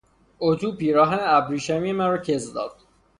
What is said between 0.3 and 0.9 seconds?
اطو